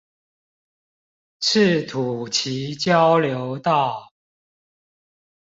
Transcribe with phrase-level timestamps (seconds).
[1.39, 4.11] 赤土崎交流道